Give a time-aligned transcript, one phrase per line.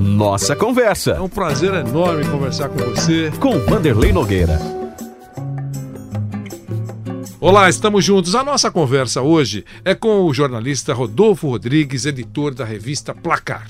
[0.00, 3.30] Nossa É conversa um prazer enorme conversar com você.
[3.40, 4.58] com Vanderlei Nogueira.
[7.40, 8.34] Olá, estamos juntos.
[8.34, 13.68] A nossa conversa hoje é com o jornalista Rodolfo Rodrigues, editor da revista Placar.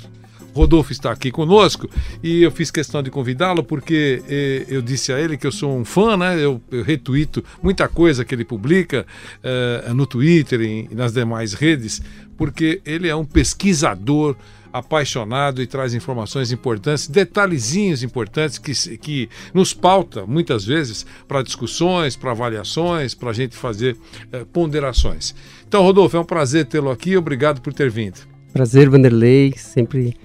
[0.55, 1.91] Rodolfo está aqui conosco
[2.23, 5.77] e eu fiz questão de convidá-lo porque eh, eu disse a ele que eu sou
[5.77, 6.39] um fã, né?
[6.39, 9.05] Eu, eu retuito muita coisa que ele publica
[9.43, 12.01] eh, no Twitter e nas demais redes,
[12.37, 14.37] porque ele é um pesquisador
[14.75, 22.17] apaixonado e traz informações importantes, detalhezinhos importantes que, que nos pauta muitas vezes para discussões,
[22.17, 23.97] para avaliações, para a gente fazer
[24.33, 25.33] eh, ponderações.
[25.69, 27.17] Então, Rodolfo, é um prazer tê-lo aqui.
[27.17, 28.19] Obrigado por ter vindo.
[28.53, 29.55] Prazer, Vanderlei.
[29.57, 30.17] Sempre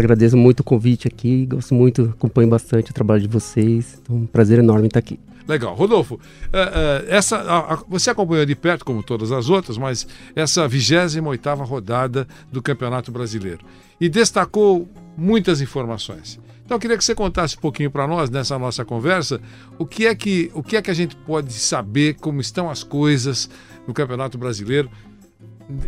[0.00, 1.46] agradeço muito o convite aqui.
[1.46, 3.98] Gosto muito, acompanho bastante o trabalho de vocês.
[4.02, 5.18] Então, um prazer enorme estar aqui.
[5.46, 5.74] Legal.
[5.74, 6.20] Rodolfo,
[6.52, 12.26] eh, eh, essa, você acompanhou de perto, como todas as outras, mas essa 28ª rodada
[12.50, 13.64] do Campeonato Brasileiro.
[14.00, 16.40] E destacou muitas informações.
[16.64, 19.40] Então eu queria que você contasse um pouquinho para nós, nessa nossa conversa,
[19.78, 22.82] o que, é que, o que é que a gente pode saber, como estão as
[22.82, 23.48] coisas
[23.86, 24.90] no Campeonato Brasileiro,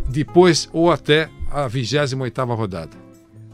[0.09, 3.08] depois ou até a 28ª rodada.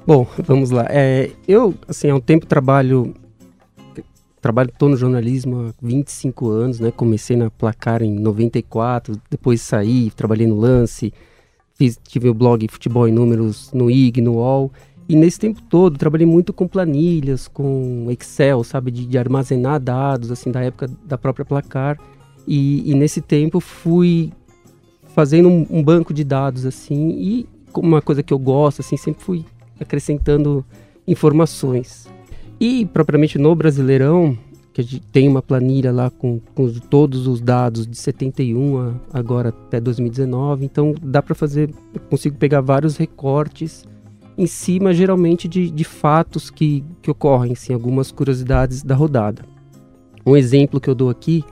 [0.07, 0.85] Bom, vamos lá.
[0.87, 3.15] É, eu, assim, há um tempo trabalho.
[4.39, 6.91] Trabalho, tô no jornalismo há 25 anos, né?
[6.91, 11.11] Comecei na Placar em 94, depois saí, trabalhei no Lance,
[11.73, 14.71] fiz, tive o blog Futebol em Números no IG, no UOL.
[15.09, 18.91] E nesse tempo todo, trabalhei muito com planilhas, com Excel, sabe?
[18.91, 21.99] De, de armazenar dados, assim, da época da própria Placar.
[22.47, 24.31] E, e nesse tempo fui
[25.15, 29.23] fazendo um, um banco de dados, assim, e uma coisa que eu gosto, assim, sempre
[29.23, 29.43] fui
[29.79, 30.63] acrescentando
[31.07, 32.07] informações.
[32.59, 34.37] E propriamente no Brasileirão,
[34.73, 38.77] que a gente tem uma planilha lá com, com os- todos os dados de 71
[38.77, 43.85] a agora até 2019, então dá para fazer, eu consigo pegar vários recortes
[44.37, 49.43] em cima geralmente de, de fatos que, que ocorrem, assim, algumas curiosidades da rodada.
[50.25, 51.43] Um exemplo que eu dou aqui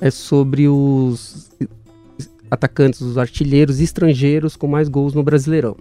[0.00, 1.50] é sobre os
[2.50, 5.76] atacantes, os artilheiros estrangeiros com mais gols no Brasileirão.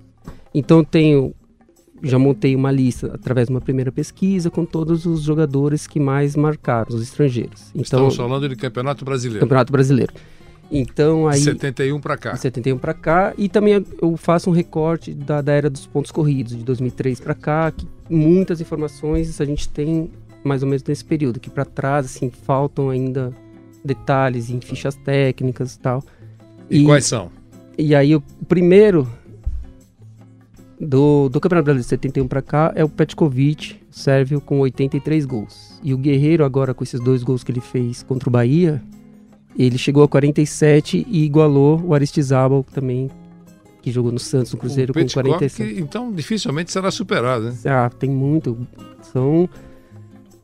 [0.53, 1.33] Então eu tenho
[2.01, 6.35] já montei uma lista através de uma primeira pesquisa com todos os jogadores que mais
[6.35, 7.69] marcaram, os estrangeiros.
[7.69, 9.41] Então, Estamos falando de Campeonato Brasileiro.
[9.41, 10.13] Campeonato Brasileiro.
[10.71, 12.31] Então aí De 71 para cá.
[12.31, 16.11] de 71 para cá e também eu faço um recorte da, da era dos pontos
[16.11, 20.09] corridos de 2003 para cá, que muitas informações a gente tem
[20.43, 23.33] mais ou menos nesse período, que para trás assim faltam ainda
[23.83, 26.03] detalhes em fichas técnicas e tal.
[26.69, 27.29] E, quais são?
[27.77, 29.07] E aí o primeiro
[30.81, 35.79] do, do Campeonato Brasileiro de 71 para cá é o Petkovic, sérvio, com 83 gols.
[35.83, 38.81] E o Guerreiro agora com esses dois gols que ele fez contra o Bahia,
[39.57, 43.11] ele chegou a 47 e igualou o Aristizábal também,
[43.81, 45.73] que jogou no Santos, no Cruzeiro, com Petkov, 47.
[45.73, 47.55] que, então dificilmente será superado, né?
[47.65, 48.57] Ah, tem muito.
[49.01, 49.47] São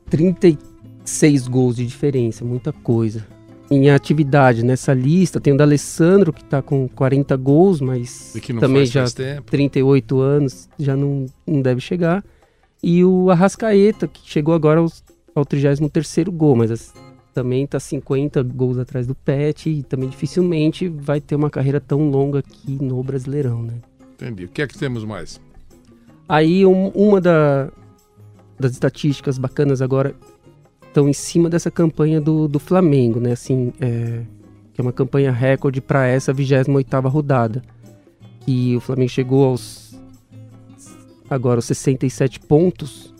[0.08, 3.26] 36 gols de diferença, muita coisa.
[3.70, 8.52] Em atividade nessa lista tem o da Alessandro, que tá com 40 gols, mas que
[8.52, 9.50] não também já faz tempo.
[9.50, 12.24] 38 anos, já não, não deve chegar.
[12.82, 16.94] E o Arrascaeta, que chegou agora aos, ao 33º gol, mas as-
[17.34, 22.08] também tá 50 gols atrás do Pet e também dificilmente vai ter uma carreira tão
[22.10, 23.74] longa aqui no Brasileirão, né?
[24.14, 24.44] Entendi.
[24.46, 25.38] O que é que temos mais?
[26.28, 27.70] Aí um- uma da-
[28.58, 30.14] das estatísticas bacanas agora
[30.88, 33.32] estão em cima dessa campanha do, do Flamengo, né?
[33.32, 34.22] Assim, é,
[34.74, 37.62] que é uma campanha recorde para essa 28ª rodada.
[38.40, 39.88] Que o Flamengo chegou aos
[41.30, 43.14] agora aos 67 pontos,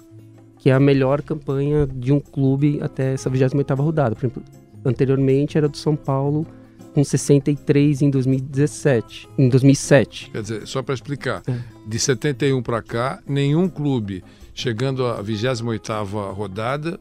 [0.58, 4.14] que é a melhor campanha de um clube até essa 28ª rodada.
[4.16, 4.42] Por exemplo,
[4.84, 6.46] anteriormente era do São Paulo
[6.94, 10.30] com 63 em 2017, em 2007.
[10.32, 11.58] Quer dizer, só para explicar, É.
[11.86, 14.24] de 71 para cá, nenhum clube
[14.54, 16.98] chegando à 28ª rodada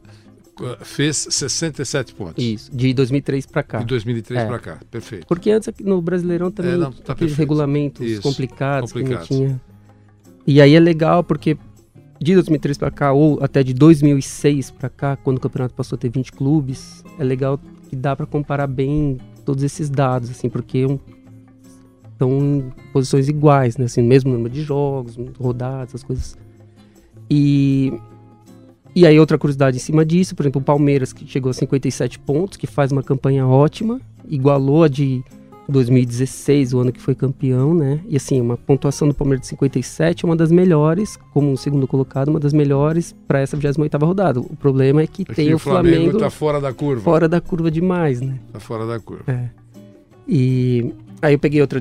[0.82, 2.42] fez 67 pontos.
[2.42, 3.78] Isso, de 2003 para cá.
[3.78, 4.46] De 2003 É.
[4.46, 5.26] para cá, perfeito.
[5.26, 9.28] Porque antes no Brasileirão também É, não, tá regulamentos Isso, complicados, complicados.
[9.28, 9.60] que não tinha.
[10.46, 11.56] E aí é legal porque
[12.20, 15.98] de 2003 para cá ou até de 2006 para cá, quando o campeonato passou a
[15.98, 20.86] ter 20 clubes, é legal que dá para comparar bem todos esses dados assim, porque
[22.12, 26.36] estão em posições iguais, né, assim, mesmo número de jogos, rodadas, as coisas
[27.30, 27.92] E,
[28.98, 32.18] e aí outra curiosidade em cima disso, por exemplo, o Palmeiras, que chegou a 57
[32.18, 35.22] pontos, que faz uma campanha ótima, igualou a de
[35.68, 38.00] 2016, o ano que foi campeão, né?
[38.08, 42.28] E assim, uma pontuação do Palmeiras de 57 é uma das melhores, como segundo colocado,
[42.28, 44.40] uma das melhores para essa 28ª rodada.
[44.40, 47.02] O problema é que Aqui tem o o Flamengo Flamengo tá fora da curva.
[47.02, 48.40] fora da curva demais, né?
[48.52, 49.24] Tá fora da curva.
[49.28, 49.48] É.
[50.26, 50.92] E
[51.22, 51.80] aí eu peguei outra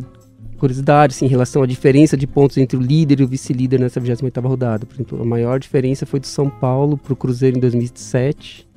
[0.57, 4.01] curiosidade assim, em relação à diferença de pontos entre o líder e o vice-líder nessa
[4.01, 4.85] 28ª rodada.
[4.85, 8.67] Por exemplo, a maior diferença foi do São Paulo para o Cruzeiro em 2007,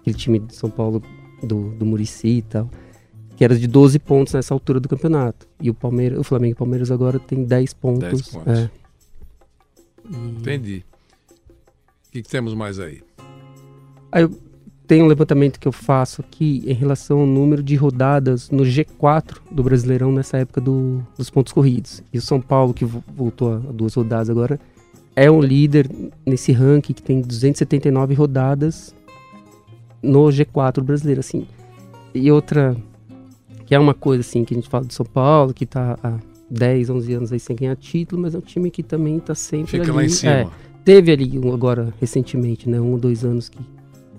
[0.00, 1.02] aquele time de São Paulo
[1.42, 2.68] do, do Murici e tal,
[3.36, 5.46] que era de 12 pontos nessa altura do campeonato.
[5.60, 8.00] E o, Palmeiras, o Flamengo e o Palmeiras agora tem 10 pontos.
[8.00, 8.52] 10 pontos.
[8.52, 8.70] É.
[10.10, 10.84] E- Entendi.
[12.08, 13.02] O que, que temos mais aí?
[14.12, 14.30] Aí eu
[14.86, 19.36] tenho um levantamento que eu faço aqui em relação ao número de rodadas no G4
[19.50, 22.02] do Brasileirão nessa época do- dos pontos corridos.
[22.12, 24.60] E o São Paulo, que vo- voltou a duas rodadas agora,
[25.16, 25.88] é o líder
[26.26, 28.94] nesse ranking que tem 279 rodadas
[30.02, 31.46] no G4 brasileiro, assim.
[32.14, 32.76] E outra,
[33.64, 36.18] que é uma coisa assim, que a gente fala do São Paulo, que tá há
[36.50, 39.70] 10, 11 anos aí sem ganhar título, mas é um time que também tá sempre
[39.72, 39.92] Fica ali.
[39.92, 40.32] lá em cima.
[40.32, 40.46] É,
[40.84, 43.58] teve ali um agora recentemente, né, um ou dois anos que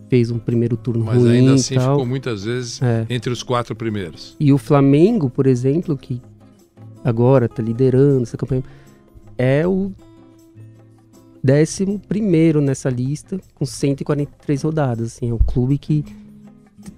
[0.10, 1.94] fez um primeiro turno Mas ruim ainda e assim tal.
[1.96, 3.06] ficou muitas vezes É.
[3.10, 4.36] entre os quatro primeiros.
[4.40, 6.22] E o Flamengo, por exemplo, que
[7.04, 8.64] agora tá liderando essa campanha,
[9.38, 9.92] é o
[11.44, 15.08] décimo primeiro nessa lista, com 143 rodadas.
[15.14, 16.04] Assim, é um clube que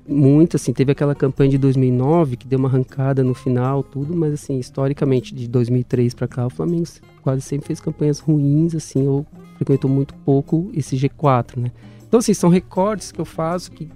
[0.08, 4.34] muito assim teve aquela campanha de 2009 que deu uma arrancada no final tudo mas
[4.34, 6.84] assim historicamente de 2003 para cá o Flamengo
[7.22, 9.26] quase sempre fez campanhas ruins assim ou
[9.56, 11.72] frequentou muito pouco esse G4 né
[12.08, 13.90] então assim são recortes que eu faço que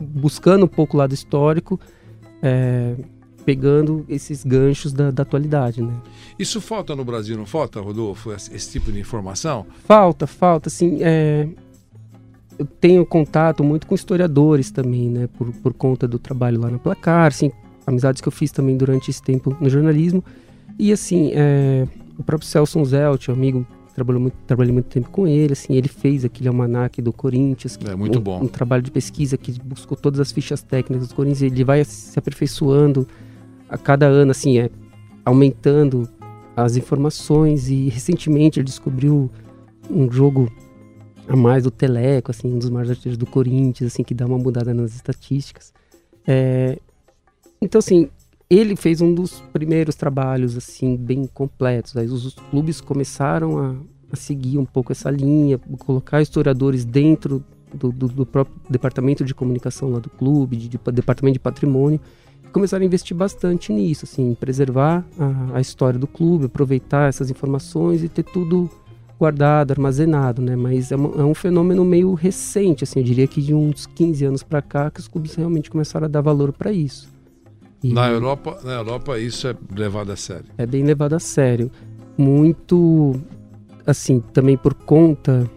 [0.00, 1.80] buscando um pouco o lado histórico
[2.42, 2.94] é,
[3.48, 5.94] pegando esses ganchos da, da atualidade né
[6.38, 9.64] Isso falta no Brasil, não falta, Rodolfo, esse, tipo de informação?
[9.86, 11.48] Falta, falta, assim, é...
[12.58, 16.78] eu tenho contato muito com historiadores também, né, por, por conta do trabalho lá na
[16.78, 17.50] Placar, assim,
[17.86, 20.22] amizades que eu fiz também durante esse tempo no jornalismo,
[20.78, 21.88] e assim, é...
[22.18, 23.66] o próprio Celso Zelt, amigo,
[23.98, 27.88] trabalhou muito, trabalhei muito tempo com ele, assim, ele fez aquele almanac do Corinthians, que-
[27.88, 28.44] É, muito um, bom.
[28.44, 32.16] um trabalho de pesquisa que buscou todas as fichas técnicas do Corinthians, ele vai se
[32.18, 33.06] aperfeiçoando
[33.68, 34.70] a cada ano, assim, é,
[35.24, 36.08] aumentando
[36.56, 39.30] as informações e recentemente ele descobriu
[39.90, 40.50] um jogo
[41.28, 44.38] a mais do Teleco, assim, um dos maiores artilheiros do Corinthians, assim, que dá uma
[44.38, 45.72] mudada nas estatísticas.
[46.26, 46.78] É,
[47.60, 48.08] então, assim,
[48.50, 51.96] ele fez um dos primeiros trabalhos, assim, bem completos.
[51.96, 53.74] Aí os, os clubes começaram a,
[54.12, 59.34] a seguir um pouco essa linha, colocar historiadores dentro do, do- do próprio departamento de
[59.34, 62.00] comunicação lá do clube, de, de- departamento de patrimônio,
[62.42, 67.30] e começaram a investir bastante nisso, assim, preservar a, a história do clube, aproveitar essas
[67.30, 68.70] informações e ter tudo
[69.18, 70.56] guardado, armazenado, né?
[70.56, 74.24] Mas é, uma- é um fenômeno meio recente, assim, eu diria que de uns 15
[74.24, 77.10] anos para cá que os clubes realmente começaram a dar valor para isso.
[77.82, 80.46] E Na Europa, na Europa isso é levado a sério.
[80.56, 81.70] é bem levado a sério.
[82.16, 83.14] Muito,
[83.86, 85.48] assim, também por conta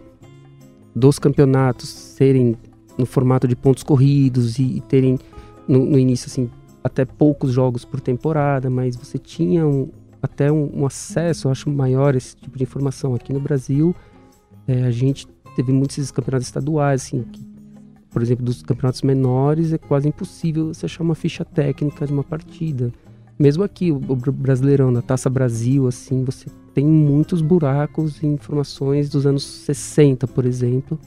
[0.94, 2.56] dos campeonatos serem
[2.96, 5.18] no formato de pontos corridos e, e terem
[5.66, 6.50] no, no início, assim,
[6.84, 9.88] até poucos jogos por temporada, mas você tinha um,
[10.20, 13.14] até um, um acesso, eu acho, maior esse tipo de informação.
[13.14, 13.94] Aqui no Brasil,
[14.68, 17.51] é, a gente teve muitos campeonatos estaduais, assim, que,
[18.12, 22.22] por exemplo, dos campeonatos menores, é quase impossível você achar uma ficha técnica de uma
[22.22, 22.92] partida.
[23.38, 29.26] Mesmo aqui, o, Brasileirão, na Taça Brasil, assim, você tem muitos buracos em informações dos
[29.26, 30.98] anos 60, por exemplo,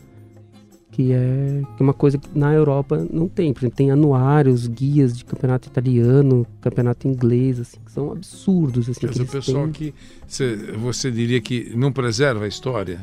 [0.92, 3.54] que é, que é uma coisa que na Europa não tem.
[3.54, 8.90] Por exemplo, tem anuários, guias de campeonato italiano, campeonato inglês, assim, que são absurdos.
[8.90, 9.72] Assim, dizer, o pessoal têm.
[9.72, 9.94] que
[10.78, 13.00] você diria que não preserva a história?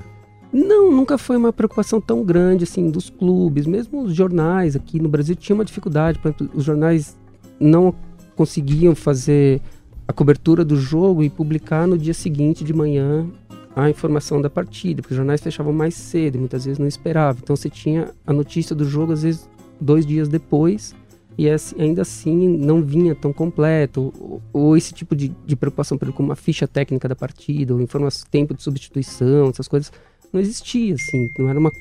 [0.53, 5.09] Não, nunca foi uma preocupação tão grande assim dos clubes, mesmo os jornais aqui no
[5.09, 7.17] Brasil tinha uma dificuldade, por exemplo, os jornais
[7.59, 7.95] não
[8.37, 9.63] conseguiam fazer
[10.07, 13.27] a cobertura do jogo e publicar no dia seguinte de manhã
[13.75, 17.39] a informação da partida, porque os jornais fechavam mais cedo, muitas vezes não esperava.
[17.43, 19.49] Então você tinha a notícia do jogo às vezes
[19.81, 20.95] dois dias depois
[21.39, 21.47] e
[21.79, 26.19] ainda assim não vinha tão completo, ou, ou esse tipo de, de preocupação, por exemplo,
[26.19, 29.91] como a ficha técnica da partida, ou informação, tempo de substituição, essas coisas,
[30.33, 31.73] não existia, assim, não era uma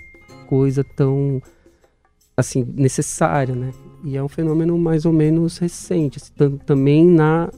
[0.48, 1.42] coisa tão,
[2.36, 3.72] assim, necessária, né?
[4.04, 7.50] E é um fenômeno mais ou menos recente, assim, tam- também na,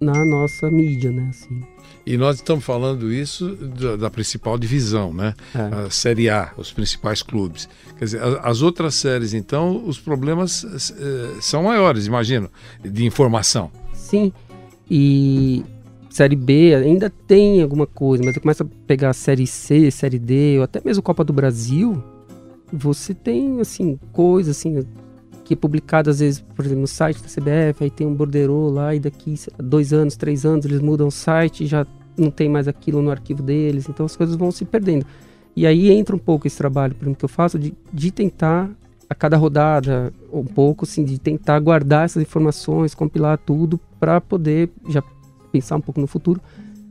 [0.00, 1.60] na nossa mídia, né, assim.
[2.06, 5.34] E nós estamos falando isso da, da principal divisão, né?
[5.54, 5.86] É.
[5.86, 7.68] A Série A, os principais clubes.
[7.98, 10.64] Quer dizer, a- as outras séries, então, os problemas
[10.98, 12.50] eh, são maiores, imagino,
[12.82, 13.70] de informação.
[13.92, 14.32] Sim,
[14.90, 15.62] e
[16.10, 20.58] Série B ainda tem alguma coisa, mas você começa a pegar Série C, Série D,
[20.58, 22.02] ou até mesmo Copa do Brasil,
[22.72, 24.84] você tem, assim, coisas, assim,
[25.44, 28.70] que é publicado às vezes, por exemplo, no site da CBF, aí tem um borderô
[28.70, 31.86] lá, e daqui dois anos, três anos, eles mudam o site já
[32.18, 35.06] não tem mais aquilo no arquivo deles, então as coisas vão se perdendo.
[35.54, 38.68] E aí entra um pouco esse trabalho, por exemplo, que eu faço de, de tentar,
[39.08, 44.70] a cada rodada, um pouco, assim, de tentar guardar essas informações, compilar tudo, para poder
[44.88, 45.02] já
[45.50, 46.40] pensar um pouco no futuro,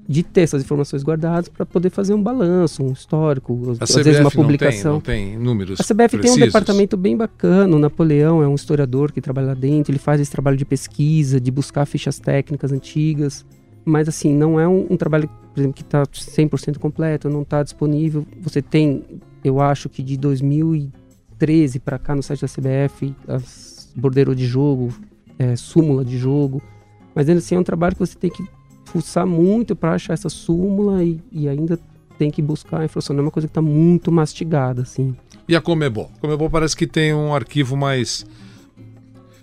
[0.07, 4.23] de ter essas informações guardadas para poder fazer um balanço, um histórico, às vezes uma
[4.23, 4.93] não tem, publicação.
[4.93, 6.45] não tem números A CBF tem um precisos?
[6.47, 7.75] departamento bem bacana.
[7.75, 9.91] O Napoleão é um historiador que trabalha lá dentro.
[9.91, 13.45] Ele faz esse trabalho de pesquisa, de buscar fichas técnicas antigas.
[13.85, 17.61] Mas, assim, não é um, um trabalho, por exemplo, que está 100% completo, não está
[17.61, 18.25] disponível.
[18.41, 19.03] Você tem,
[19.43, 24.89] eu acho que de 2013 para cá no site da CBF, as bordeiro de jogo,
[25.37, 26.61] é, súmula de jogo.
[27.13, 28.43] Mas, ainda assim, é um trabalho que você tem que
[28.85, 31.79] fuçar muito para achar essa súmula e, e ainda
[32.17, 33.15] tem que buscar a informação.
[33.15, 35.15] Não é uma coisa que está muito mastigada, assim.
[35.47, 36.11] E a Comebol?
[36.17, 38.25] A Comebol parece que tem um arquivo mais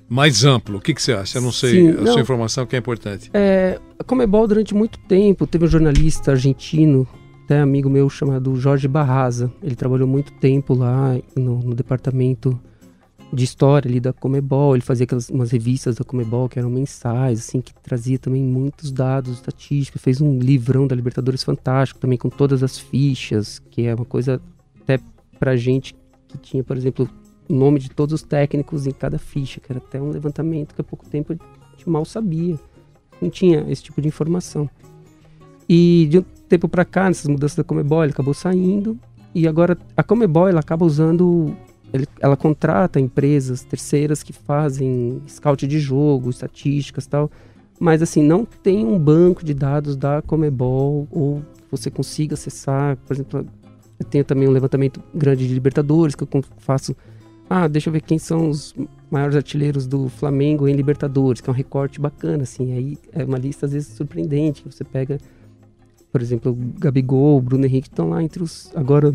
[0.08, 0.78] mais amplo.
[0.78, 1.38] O que, que você acha?
[1.38, 2.12] Eu não sei Sim, a não.
[2.12, 3.30] sua informação que é importante.
[3.34, 7.08] É, a Comebol, durante muito tempo, teve um jornalista argentino,
[7.44, 9.50] até amigo meu, chamado Jorge Barraza.
[9.62, 12.58] Ele trabalhou muito tempo lá no, no departamento
[13.32, 14.74] de história ali da Comebol.
[14.74, 18.90] Ele fazia aquelas umas revistas da Comebol que eram mensais, assim, que trazia também muitos
[18.90, 20.00] dados estatísticos.
[20.00, 24.40] Fez um livrão da Libertadores fantástico também com todas as fichas, que é uma coisa
[24.82, 24.98] até
[25.38, 25.94] pra gente
[26.28, 27.08] que tinha, por exemplo,
[27.48, 30.80] o nome de todos os técnicos em cada ficha, que era até um levantamento que
[30.80, 32.58] há pouco tempo a gente mal sabia.
[33.20, 34.68] Não tinha esse tipo de informação.
[35.68, 38.98] E de um tempo para cá, nessas mudanças da Comebol, ele acabou saindo.
[39.34, 41.56] E agora a Comebol ela acaba usando.
[41.92, 47.30] Ele- ela contrata empresas terceiras que fazem scout de jogo, estatísticas tal.
[47.78, 52.96] Mas assim, não tem um banco de dados da Comebol ou você consiga acessar.
[53.06, 53.46] Por exemplo,
[53.98, 56.28] eu tenho também um levantamento grande de Libertadores que eu
[56.58, 56.96] faço.
[57.48, 58.74] Ah, deixa eu ver quem são os
[59.10, 62.72] maiores artilheiros do Flamengo em Libertadores, que é um recorte bacana, assim.
[62.72, 65.18] Aí é uma lista às vezes surpreendente, você pega,
[66.10, 69.14] por exemplo, o Gabigol, o Bruno Henrique estão lá entre os agora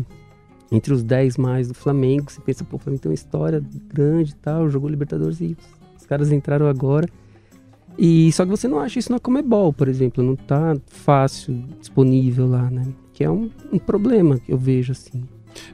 [0.72, 2.30] entre os 10 mais do Flamengo.
[2.30, 3.62] Você pensa, pô, o Flamengo tem uma história
[3.92, 5.56] grande e tal, jogou Libertadores e
[5.96, 7.06] os caras entraram agora.
[7.98, 12.46] E só que você não acha isso na Comebol, por exemplo, não tá fácil disponível
[12.48, 12.86] lá, né?
[13.12, 15.22] Que é um, um problema que eu vejo assim.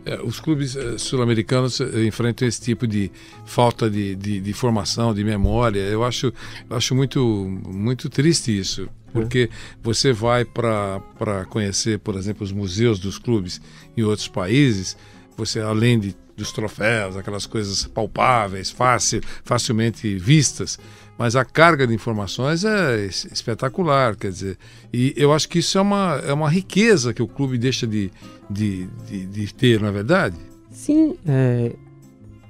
[0.05, 3.13] É, os clubes eh, sul-americanos eh, enfrentam esse tipo de
[3.45, 5.79] falta de, de, de formação, de memória.
[5.79, 6.33] Eu acho,
[6.69, 7.21] acho muito,
[7.65, 9.51] muito triste isso, porque
[9.83, 13.61] você vai para conhecer, por exemplo, os museus dos clubes
[13.97, 14.97] em outros países,
[15.37, 20.79] você além de, dos troféus, aquelas coisas palpáveis, fácil, facilmente vistas,
[21.19, 24.59] mas a carga de informações é es- espetacular, quer dizer,
[24.93, 28.11] e eu acho que isso é uma, é uma riqueza que o clube deixa de,
[28.49, 30.37] de, de, de ter, não é verdade?
[30.71, 31.75] Sim, é,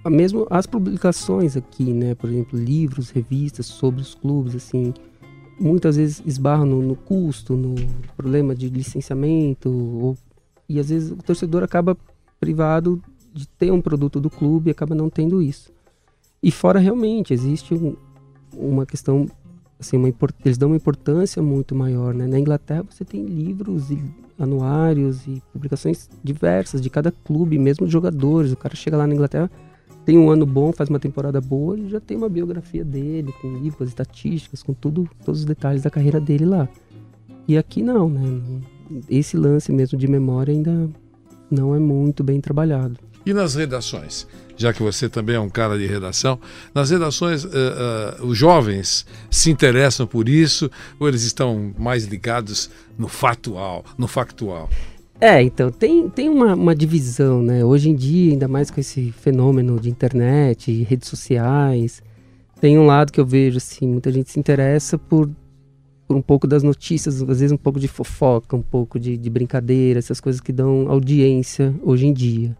[0.06, 4.92] mesmo as publicações aqui, né, por exemplo, livros, revistas sobre os clubes, assim,
[5.58, 7.74] muitas vezes esbarram no, no custo, no
[8.16, 10.16] problema de licenciamento, ou,
[10.68, 11.96] e às vezes o torcedor acaba
[12.40, 15.70] privado de ter um produto do clube e acaba não tendo isso.
[16.42, 17.96] E fora realmente existe um-
[18.56, 19.26] uma questão
[19.78, 20.12] assim, uma,
[20.44, 22.26] eles dão uma importância muito maior, né?
[22.26, 24.02] Na Inglaterra você tem livros e
[24.38, 28.52] anuários e publicações diversas de cada clube, mesmo de jogadores.
[28.52, 29.50] O cara chega lá na Inglaterra,
[30.08, 33.58] tem um ano bom, faz uma temporada boa, ele já tem uma biografia dele, com
[33.58, 36.66] livros, estatísticas, com tudo, todos os detalhes da carreira dele lá.
[37.46, 38.40] E aqui não, né?
[39.06, 40.88] Esse lance mesmo de memória ainda
[41.50, 42.98] não é muito bem trabalhado.
[43.26, 44.26] E nas redações?
[44.56, 46.40] Já que você também é um cara de redação,
[46.74, 52.70] nas redações eh, eh, os jovens se interessam por isso ou eles estão mais ligados
[52.96, 54.70] no factual, no factual?
[55.20, 57.64] É, então, tem, tem uma, uma divisão, né?
[57.64, 62.00] Hoje em dia, ainda mais com esse fenômeno de internet, e redes sociais,
[62.60, 65.28] tem um lado que eu vejo, assim, muita gente se interessa por,
[66.06, 69.28] por um pouco das notícias, às vezes um pouco de fofoca, um pouco de, de
[69.28, 72.56] brincadeira, essas coisas que dão audiência hoje em dia.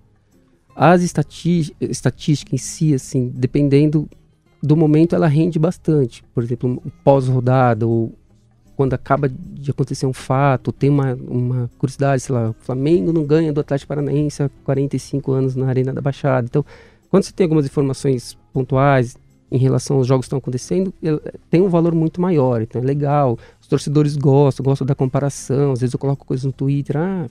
[0.74, 4.08] As estatísticas em si, assim, dependendo
[4.60, 6.24] do momento, ela rende bastante.
[6.34, 8.12] Por exemplo, pós-rodada ou
[8.78, 13.24] quando acaba de acontecer um fato, tem uma, uma curiosidade, sei lá, o Flamengo não
[13.24, 16.46] ganha do Atlético Paranaense há 45 anos na Arena da Baixada.
[16.48, 16.64] Então,
[17.10, 19.16] quando você tem algumas informações pontuais
[19.50, 21.20] em relação aos jogos que estão acontecendo, ele-
[21.50, 23.36] tem um valor muito maior, então é legal.
[23.60, 25.72] Os torcedores gostam, gostam da comparação.
[25.72, 27.26] Às vezes eu coloco coisas no Twitter, ah,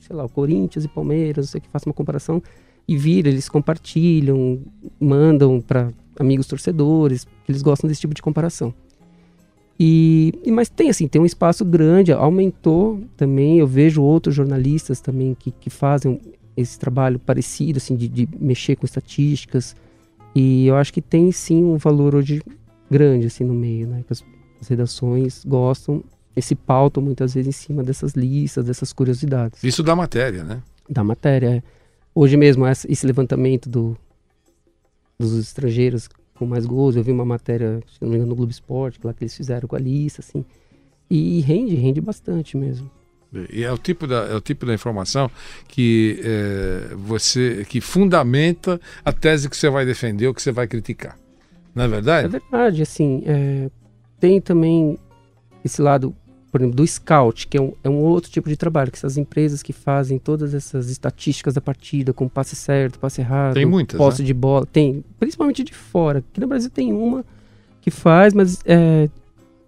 [0.00, 2.42] sei lá, o Corinthians e Palmeiras, não sei o que, faço uma comparação
[2.88, 4.60] e vira, eles compartilham,
[4.98, 8.72] mandam para amigos torcedores, eles gostam desse tipo de comparação.
[9.78, 13.58] E, e- mas tem assim, tem um espaço grande, aumentou também.
[13.58, 16.20] Eu vejo outros jornalistas também que, que fazem
[16.56, 19.74] esse trabalho parecido, assim, de, de mexer com estatísticas.
[20.34, 22.40] E eu acho que tem sim um valor hoje
[22.90, 24.04] grande assim no meio, né?
[24.06, 24.24] Que as,
[24.60, 26.02] as redações gostam
[26.36, 30.62] e se pautam muitas vezes em cima dessas listas, dessas curiosidades Isso da matéria, né?
[30.88, 31.56] da matéria.
[31.56, 31.62] é.
[32.14, 33.96] Hoje mesmo, esse levantamento do,
[35.18, 38.50] dos estrangeiros com mais gols, eu vi uma matéria, se não me engano, no Globo
[38.50, 40.44] Esporte, lá que eles fizeram com a lista, assim.
[41.08, 42.90] E rende, rende bastante mesmo.
[43.52, 45.28] E é o tipo da, é o tipo da informação
[45.66, 50.66] que é, você que fundamenta a tese que você vai defender ou que você vai
[50.68, 51.18] criticar.
[51.74, 52.28] Não é É verdade?
[52.28, 53.68] verdade, assim, é,
[54.20, 54.96] tem também
[55.64, 56.14] esse lado,
[56.54, 59.16] por exemplo, do scout, que é um, é um outro tipo de trabalho, que essas
[59.16, 63.98] empresas que fazem todas essas estatísticas da partida, com passe certo, passe errado, Tem muitas,
[63.98, 64.26] posse né?
[64.26, 66.20] de bola, tem, principalmente de fora.
[66.20, 67.24] Aqui no Brasil tem uma
[67.80, 69.10] que faz, mas é,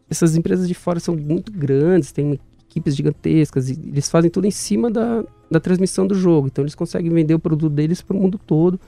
[0.09, 2.39] essas empresas de fora são muito grandes, tem
[2.71, 6.77] equipes gigantescas, e eles fazem tudo em cima da, da transmissão do jogo, então eles
[6.77, 8.79] conseguem vender o produto deles para o mundo todo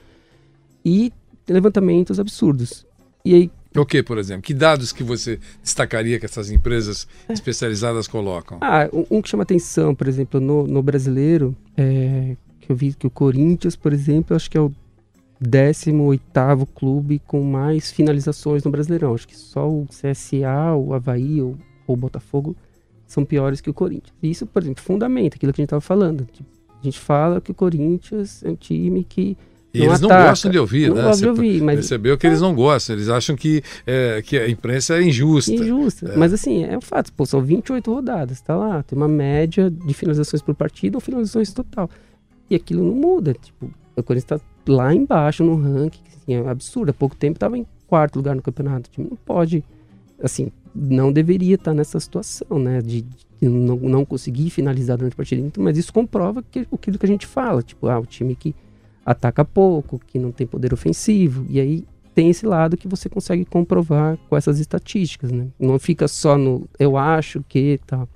[0.85, 1.13] e
[1.49, 2.87] levantamentos absurdos.
[3.25, 4.43] E aí, O que, por exemplo?
[4.43, 8.59] Que dados que você destacaria que essas empresas especializadas colocam?
[8.61, 13.07] Ah, um, que chama atenção, por exemplo, no, no brasileiro, é, que eu vi que
[13.07, 14.73] o Corinthians, por exemplo, acho que é o
[15.43, 19.15] 18º clube com mais finalizações no Brasileirão.
[19.15, 21.57] Acho que só o CSA, o Havaí ou,
[21.87, 22.57] o Botafogo
[23.07, 24.13] são piores que o Corinthians.
[24.23, 26.27] E isso, por exemplo, fundamenta aquilo que a gente estava falando.
[26.81, 29.37] A gente fala que o Corinthians é um time que
[29.79, 30.29] E não eles não ataca.
[30.31, 31.03] gostam de ouvir, Não né?
[31.03, 34.49] gostam de ouvir, mas- percebeu que eles não gostam, eles acham que, é, que a
[34.49, 35.53] imprensa é injusta.
[35.53, 36.15] Injusta.
[36.17, 37.13] Mas assim, é um fato.
[37.13, 38.83] Pô, são 28 rodadas, tá lá.
[38.83, 41.89] Tem uma média de finalizações por partida ou finalizações total.
[42.51, 43.35] E aquilo não muda.
[43.35, 46.01] Tipo, o Corinthians tá lá embaixo no ranking.
[46.09, 46.91] assim, é absurdo.
[46.91, 48.89] Há pouco tempo tava em quarto lugar no campeonato.
[48.89, 49.65] O time não pode.
[50.23, 52.81] Assim, não deveria estar nessa situação, né?
[52.83, 53.03] De,
[53.41, 55.41] de não, não conseguir finalizar durante a partida.
[55.43, 57.63] Então, Mas isso comprova que, aquilo que a gente fala.
[57.63, 58.55] Tipo, ah, o time que
[59.09, 61.47] ataca pouco, que não tem poder ofensivo.
[61.49, 65.47] E aí tem esse lado que você consegue comprovar com essas estatísticas, né?
[65.59, 68.07] Não fica só no eu acho que tal.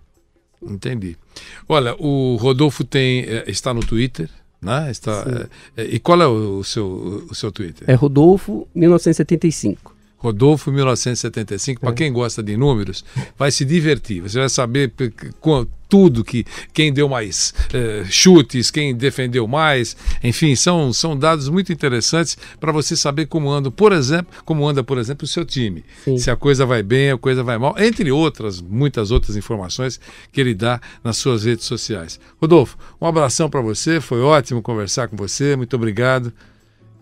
[0.62, 1.16] Entendi.
[1.66, 4.28] Olha, o Rodolfo tem, é, está no Twitter,
[4.61, 4.90] né?
[4.90, 7.88] Está, é, é, e qual é o, o seu, o seu Twitter?
[7.88, 9.96] É Rodolfo 1975.
[10.22, 11.80] Rodolfo 1975.
[11.80, 13.04] Para quem gosta de números,
[13.37, 14.22] vai se divertir.
[14.22, 14.92] Você vai saber
[15.88, 21.72] tudo que quem deu mais eh, chutes, quem defendeu mais, enfim, são, são dados muito
[21.72, 25.85] interessantes para você saber como anda, por exemplo, como anda, por exemplo, o seu time.
[26.04, 26.16] Sim.
[26.16, 30.40] Se a coisa vai bem, a coisa vai mal, entre outras, muitas outras informações que
[30.40, 32.20] ele dá nas suas redes sociais.
[32.40, 36.32] Rodolfo, um abração para você, foi ótimo conversar com você, muito obrigado.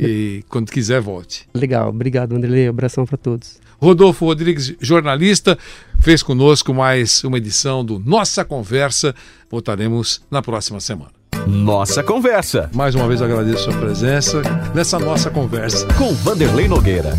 [0.01, 1.47] E quando quiser, volte.
[1.55, 2.69] Legal, obrigado, Wanderlei.
[2.69, 3.59] Abração para todos.
[3.81, 5.59] Rodolfo Rodrigues, jornalista,
[6.01, 9.15] fez conosco mais uma edição do Nossa Conversa.
[9.51, 11.11] Voltaremos na próxima semana.
[11.47, 14.43] Nossa Conversa Mais uma vez agradeço a sua presença
[14.75, 15.87] nessa nossa conversa.
[15.95, 17.17] com Vanderlei Nogueira.